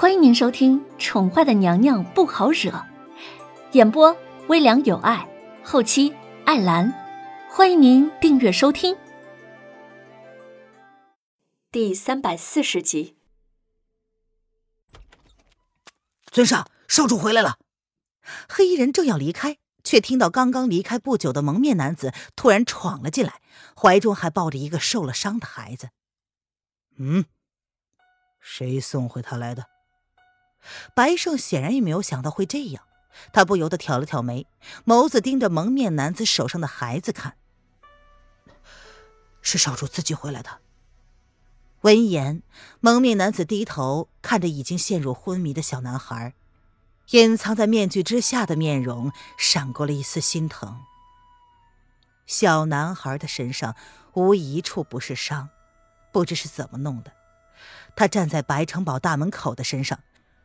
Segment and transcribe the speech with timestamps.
[0.00, 2.70] 欢迎您收听《宠坏的娘娘不好惹》，
[3.72, 5.28] 演播微凉有爱，
[5.64, 6.14] 后期
[6.46, 6.94] 艾兰。
[7.50, 8.96] 欢迎您订阅收听。
[11.72, 13.16] 第三百四十集，
[16.30, 17.58] 尊上，少主回来了。
[18.48, 23.40] 黑衣人正要离开，却听到刚刚离开不久的蒙面男子突然闯了进来，
[23.74, 25.88] 怀中还抱着一个受了伤的孩子。
[26.98, 27.24] 嗯，
[28.38, 29.66] 谁送回他来的？
[30.94, 32.84] 白胜显然也没有想到会这样，
[33.32, 34.46] 他不由得挑了挑眉，
[34.84, 37.36] 眸子盯着蒙面男子手上的孩子看。
[39.40, 40.58] 是少主自己回来的。
[41.82, 42.42] 闻言，
[42.80, 46.34] 蒙面男子低头看着已经陷入昏迷的小男孩，
[47.10, 50.80] 隐藏在面具之下的面容闪过了一丝心疼。
[52.26, 53.74] 小男孩的身上
[54.12, 55.48] 无一处不是伤，
[56.12, 57.12] 不知是怎么弄的。
[57.96, 59.98] 他站在白城堡大门口的身上。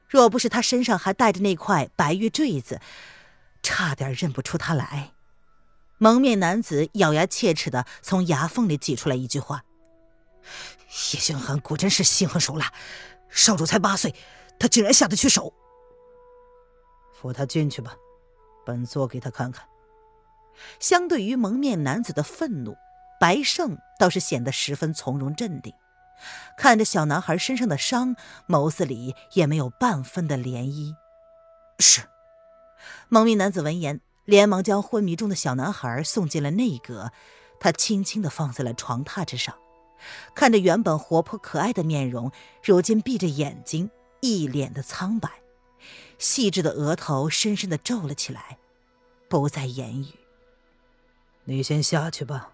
[0.07, 2.79] 若不是他身上还带着那块白玉坠子，
[3.61, 5.11] 差点认不出他来。
[5.97, 9.63] 蒙面男子咬牙切齿的从牙缝里挤出来一句话
[11.13, 12.73] ：“叶星寒果真是心狠手辣，
[13.29, 14.13] 少主才八岁，
[14.59, 15.53] 他竟然下得去手。
[17.13, 17.95] 扶他进去吧，
[18.65, 19.65] 本座给他看看。”
[20.79, 22.75] 相对于蒙面男子的愤怒，
[23.19, 25.73] 白胜倒是显得十分从容镇定。
[26.57, 28.15] 看着小男孩身上的伤，
[28.47, 30.95] 眸子里也没有半分的涟漪。
[31.79, 32.01] 是，
[33.09, 37.11] 蒙面男子闻言，连忙将昏迷中的小男孩送进了内阁。
[37.59, 39.55] 他轻轻地放在了床榻之上，
[40.35, 45.29] 看着原本活泼可爱的面容，如今闭着眼睛，一脸的苍白，
[46.17, 48.57] 细致的额头深深的皱了起来，
[49.29, 50.07] 不再言语。
[51.45, 52.52] 你先下去吧。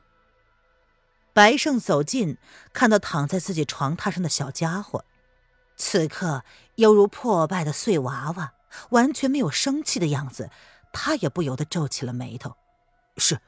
[1.39, 2.37] 白胜走近，
[2.73, 5.05] 看到躺在自己床榻上的小家伙，
[5.77, 6.43] 此刻
[6.75, 8.51] 犹如破败的碎娃娃，
[8.89, 10.49] 完全没有生气的样子。
[10.91, 12.57] 他也不由得皱起了眉头。
[13.15, 13.39] 是，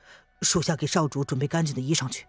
[0.41, 2.25] 属下给少主准备干净的衣裳去。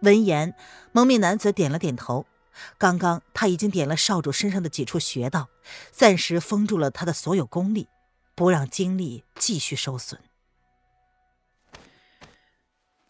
[0.00, 0.54] 闻言，
[0.92, 2.24] 蒙面男子点了点头。
[2.78, 5.50] 刚刚他已经点了少主身上的几处穴道，
[5.90, 7.90] 暂时封住了他的所有功力，
[8.34, 10.18] 不让精力继续受损。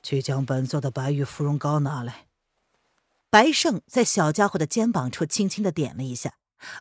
[0.02, 2.26] 去将本座的白玉芙蓉膏拿来。
[3.30, 6.34] 白胜在小家伙的肩膀处轻轻的点了一下，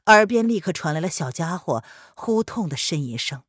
[0.07, 1.83] 耳边立刻传来了小家伙
[2.15, 3.43] 呼痛的呻吟声。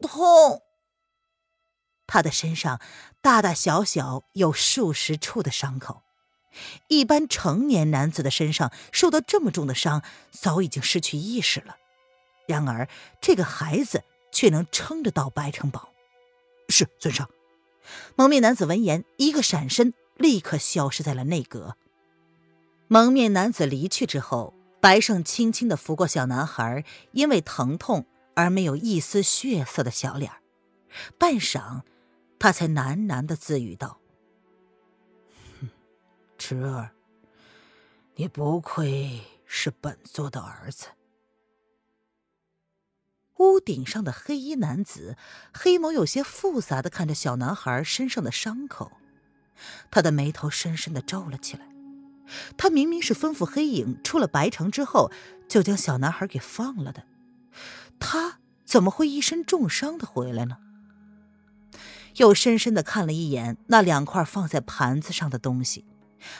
[0.00, 0.62] 痛！
[2.06, 2.80] 他的身上
[3.20, 6.04] 大大小小有数十处的伤口，
[6.86, 11.76] 一般成年男子的身上受到这么重的伤，早已经失去意识了。
[12.46, 12.88] 然而
[13.20, 15.88] 这个孩子却能撑得到白城堡。
[16.68, 17.28] 是尊上。
[18.14, 21.76] 蒙面男子闻言，一个闪身，立刻消失在了内阁。
[22.88, 30.30] 蒙面男子离去之后，白胜轻轻的拂过小男孩因为疼痛而没有一丝血色的小脸
[31.18, 31.82] 半晌，
[32.38, 33.98] 他才喃喃的自语道
[35.60, 35.68] ：“哼
[36.38, 36.90] 侄儿，
[38.14, 40.86] 你不愧是本座的儿子。”
[43.38, 45.16] 屋顶上的黑衣男子，
[45.52, 48.92] 黑眸有些复杂的看着小男孩身上的伤口，
[49.90, 51.66] 他的眉头深深的皱了起来。
[52.56, 55.12] 他明明是吩咐黑影出了白城之后，
[55.48, 57.04] 就将小男孩给放了的，
[58.00, 60.56] 他怎么会一身重伤的回来呢？
[62.16, 65.84] 又深深的看了一眼那两块放在盘子上的东西，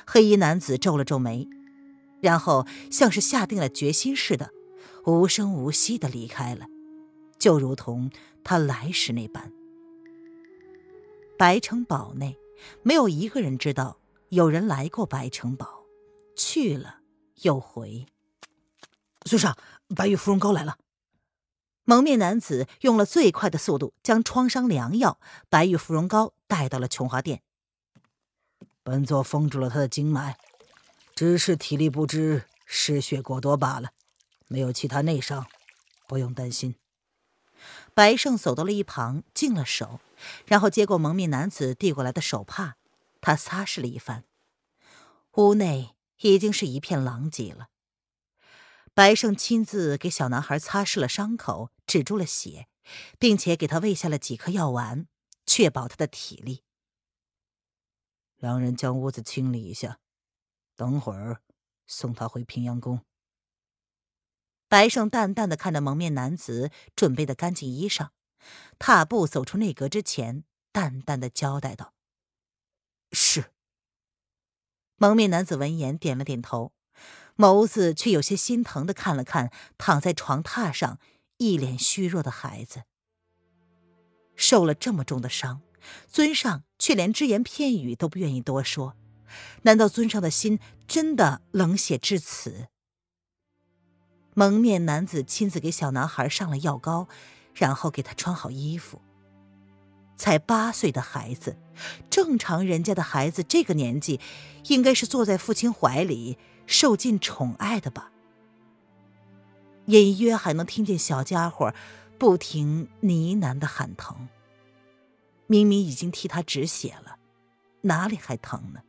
[0.07, 1.47] 黑衣男子皱了皱眉，
[2.23, 4.51] 然后像是下定了决心似的，
[5.05, 6.67] 无声无息的离开了。
[7.39, 8.11] 就如同
[8.43, 9.53] 他来时那般，
[11.39, 12.37] 白城堡内
[12.83, 13.99] 没有一个人知道
[14.31, 15.85] 有人来过白城堡，
[16.35, 17.01] 去了
[17.43, 18.07] 又回。
[19.25, 19.57] 孙上，
[19.95, 20.79] 白玉芙蓉膏来了。
[21.85, 27.43] 蒙面男子用了最快的速度将创伤良药白玉芙蓉膏带到了琼华殿。
[28.83, 30.37] 本座封住了他的经脉，
[31.15, 33.91] 只是体力不支，失血过多罢了，
[34.49, 35.47] 没有其他内伤，
[36.09, 36.75] 不用担心。
[37.95, 40.01] 白胜走到了一旁，净了手，
[40.47, 42.77] 然后接过蒙面男子递过来的手帕，
[43.21, 44.25] 他擦拭了一番。
[45.33, 47.69] 屋内已经是一片狼藉了。
[48.95, 52.69] 白胜亲自给小男孩擦拭了伤口，止住了血，
[53.19, 55.07] 并且给他喂下了几颗药丸，
[55.45, 56.63] 确保他的体力。
[58.37, 59.99] 让人将屋子清理一下，
[60.77, 61.43] 等会儿
[61.87, 63.01] 送他回平阳宫。
[64.69, 68.09] 白胜淡淡的看着蒙面男子准备的干净衣裳，
[68.79, 71.95] 踏步走出内阁之前，淡淡的交代道
[73.13, 73.53] ：“是。”
[74.99, 76.73] 蒙面男子闻言点了点头。
[77.37, 80.99] 眸子却有些心疼的看了看躺在床榻上
[81.37, 82.85] 一脸虚弱的孩子。
[84.35, 85.61] 受了这么重的伤，
[86.09, 88.97] 尊上却连只言片语都不愿意多说。
[89.65, 90.59] 难道尊上的心
[90.89, 92.69] 真的冷血至此？
[94.39, 97.09] 蒙面男子亲自给小男孩上了药膏，
[97.55, 99.01] 然后给他穿好衣服。
[100.19, 101.57] 才八岁的孩子，
[102.11, 104.21] 正常人家的孩子这个年纪，
[104.65, 106.37] 应该是坐在父亲怀里
[106.67, 108.13] 受尽宠爱的吧？
[109.87, 111.73] 隐约还能听见小家伙
[112.19, 114.29] 不停呢喃的喊疼。
[115.47, 117.17] 明明已经替他止血了，
[117.81, 118.83] 哪里还疼呢？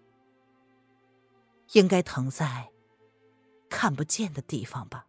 [1.71, 2.67] 应该疼在
[3.69, 5.05] 看不见的地方吧。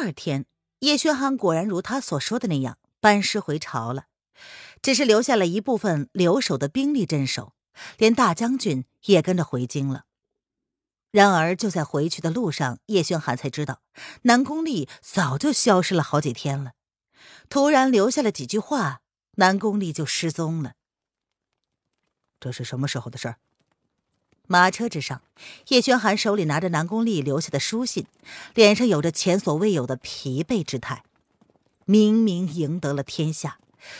[0.00, 0.46] 第二天，
[0.78, 4.04] 叶轩寒果然如他所说的那样班师回朝了，
[4.80, 7.52] 只是留下了一部分留守的兵力镇守，
[7.96, 10.04] 连大将军也跟着回京了。
[11.10, 13.82] 然而就在回去的路上，叶轩寒才知道
[14.22, 16.74] 南宫丽早就消失了好几天了，
[17.48, 19.00] 突然留下了几句话，
[19.32, 20.74] 南宫丽就失踪了。
[22.38, 23.38] 这是什么时候的事儿？
[24.48, 25.20] 马车之上，
[25.68, 28.06] 叶轩寒手里拿着南宫丽留下的书信，
[28.54, 31.04] 脸上有着前所未有的疲惫之态。
[31.84, 33.58] 明明赢得了天下，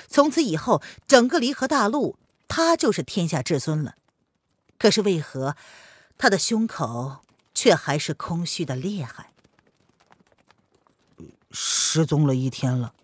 [0.09, 2.17] 从此以后，整个离合大陆，
[2.49, 3.97] 他就是天下至尊了。
[4.79, 5.55] 可是为何
[6.17, 7.19] 他的胸口
[7.55, 9.33] 却还是空虚的厉害？
[11.51, 12.95] 失踪了一天了，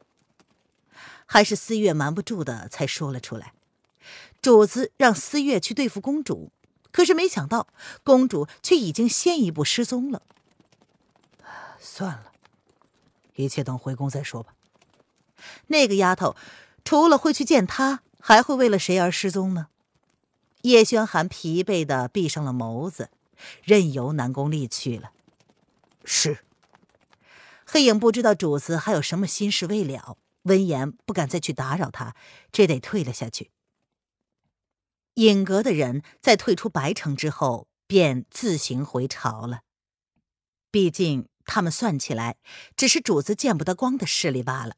[1.27, 3.53] 还是思月瞒不住的才说了出来。
[4.41, 6.51] 主子让思月去对付公主。
[6.95, 7.67] 可是没想到，
[8.05, 10.23] 公主却已经先一步失踪了。
[11.81, 12.31] 算了，
[13.35, 14.55] 一切等回宫再说吧。
[15.67, 16.37] 那个丫头，
[16.85, 19.67] 除了会去见他，还会为了谁而失踪呢？
[20.63, 23.11] 叶轩寒疲惫的闭上了眸子，
[23.65, 25.11] 任由南宫丽去了。
[26.05, 26.45] 是。
[27.67, 32.15] 黑影不知道主子还有什么心事未了，闻言不敢再去打扰他，
[32.53, 33.51] 只得退了下去。
[35.15, 39.61] 尹阁的人在退出白城之后，便自行回朝了。
[40.71, 42.37] 毕竟他们算起来，
[42.77, 44.77] 只是主子见不得光的势力罢了。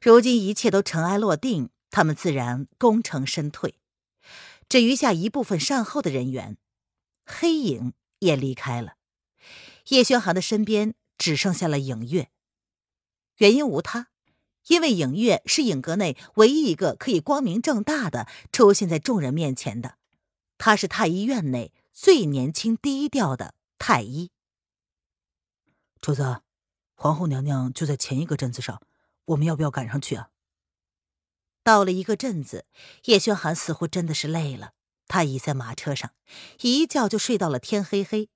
[0.00, 3.78] 如今一切都尘埃落定，他们自然功成身退。
[4.68, 6.56] 只余下一部分善后的人员，
[7.26, 8.94] 黑影也离开了。
[9.88, 12.30] 叶轩寒的身边只剩下了影月，
[13.36, 14.08] 原因无他。
[14.68, 19.98] 因为影月是影阁内唯一一个可以光明正大的出现在众人面前的，
[20.58, 24.30] 她是太医院内最年轻、低调的太医。
[26.00, 26.42] 主子，
[26.94, 28.80] 皇后娘娘就在前一个镇子上，
[29.26, 30.28] 我们要不要赶上去啊？
[31.62, 32.66] 到了一个镇子，
[33.04, 34.72] 叶轩寒似乎真的是累了，
[35.08, 36.12] 他倚在马车上，
[36.60, 38.28] 一觉就睡到了天黑黑。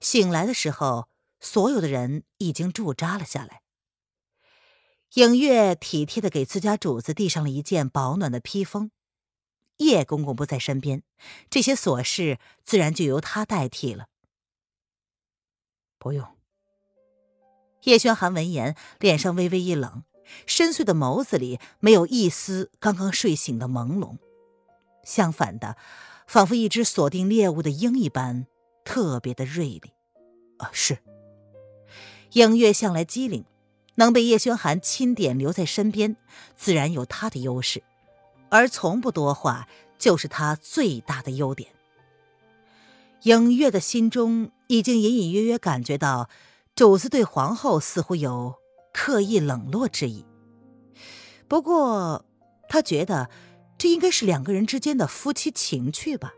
[0.00, 3.60] 醒来的时候，所有的人已经驻扎了下来。
[5.16, 8.90] 影月体贴的给自家主子递上了一件保暖的披风。
[9.78, 11.02] 叶公公不在身边，
[11.48, 14.08] 这些琐事自然就由他代替了。
[15.98, 16.26] 不用。
[17.84, 20.04] 叶轩寒闻言，脸上微微一冷，
[20.46, 24.18] 深邃的眸子里没有一丝刚刚睡醒的朦胧，
[25.02, 25.78] 相反的，
[26.26, 28.46] 仿佛一只锁定猎物的鹰一般，
[28.84, 29.92] 特别的锐利。
[30.58, 30.98] 啊，是。
[32.32, 33.46] 影月向来机灵。
[33.96, 36.16] 能被叶轩寒钦点留在身边，
[36.56, 37.82] 自然有他的优势，
[38.48, 41.70] 而从不多话就是他最大的优点。
[43.22, 46.30] 影月的心中已经隐隐约约感觉到，
[46.74, 48.54] 主子对皇后似乎有
[48.92, 50.24] 刻意冷落之意。
[51.48, 52.24] 不过，
[52.68, 53.30] 他觉得
[53.78, 56.34] 这应该是两个人之间的夫妻情趣吧。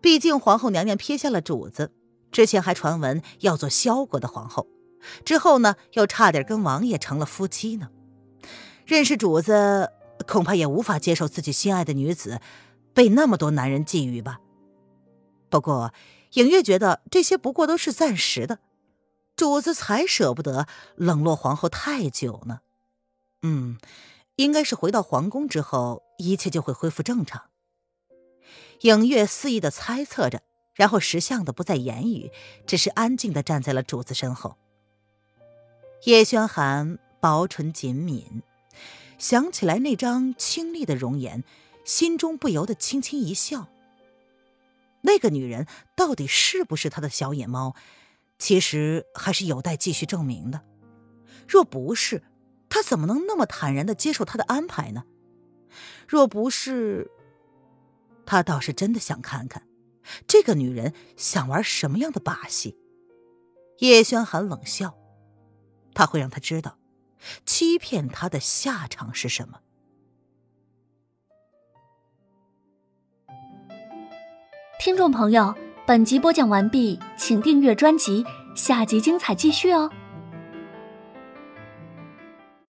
[0.00, 1.92] 毕竟皇后娘娘撇下了主子，
[2.30, 4.66] 之前还传闻要做萧国的皇后。
[5.24, 7.90] 之后呢，又差点跟王爷成了夫妻呢。
[8.86, 9.92] 认识主子，
[10.26, 12.40] 恐怕也无法接受自己心爱的女子
[12.94, 14.40] 被那么多男人觊觎吧。
[15.50, 15.92] 不过，
[16.32, 18.58] 影月觉得这些不过都是暂时的，
[19.36, 22.60] 主子才舍不得冷落皇后太久呢。
[23.42, 23.78] 嗯，
[24.36, 27.44] 应该是回到皇宫之后，一切就会恢复正常。
[28.82, 30.42] 影月肆意的猜测着，
[30.74, 32.30] 然后识相的不再言语，
[32.66, 34.56] 只是安静的站在了主子身后。
[36.04, 38.42] 叶轩寒薄唇紧抿，
[39.18, 41.42] 想起来那张清丽的容颜，
[41.84, 43.68] 心中不由得轻轻一笑。
[45.02, 47.74] 那个女人到底是不是他的小野猫？
[48.38, 50.62] 其实还是有待继续证明的。
[51.48, 52.22] 若不是，
[52.68, 55.04] 他怎么能那么坦然的接受他的安排呢？
[56.06, 57.10] 若不是，
[58.24, 59.66] 他倒是真的想看看，
[60.28, 62.76] 这个女人想玩什么样的把戏？
[63.78, 64.96] 叶轩寒冷笑，
[65.98, 66.78] 他会让他知道，
[67.44, 69.58] 欺骗他的下场是什么。
[74.78, 75.52] 听众朋友，
[75.84, 78.24] 本集播讲完毕，请订阅专辑，
[78.54, 79.90] 下集精彩继续哦。